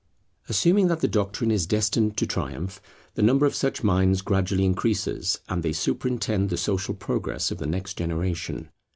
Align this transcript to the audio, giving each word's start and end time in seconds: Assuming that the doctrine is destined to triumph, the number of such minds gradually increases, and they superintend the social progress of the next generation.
Assuming 0.49 0.87
that 0.87 1.01
the 1.01 1.07
doctrine 1.07 1.51
is 1.51 1.67
destined 1.67 2.17
to 2.17 2.25
triumph, 2.25 2.81
the 3.13 3.21
number 3.21 3.45
of 3.45 3.53
such 3.53 3.83
minds 3.83 4.23
gradually 4.23 4.65
increases, 4.65 5.39
and 5.47 5.61
they 5.61 5.73
superintend 5.73 6.49
the 6.49 6.57
social 6.57 6.95
progress 6.95 7.51
of 7.51 7.59
the 7.59 7.67
next 7.67 7.99
generation. 7.99 8.71